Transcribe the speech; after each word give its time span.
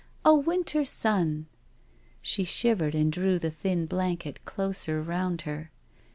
A 0.25 0.33
winter 0.33 0.83
sunt" 0.83 1.45
She 2.23 2.43
shivered 2.43 2.95
and 2.95 3.11
drew 3.11 3.37
the 3.37 3.51
thin 3.51 3.85
blanket 3.85 4.43
closer 4.45 4.99
round 4.99 5.41
her. 5.41 5.69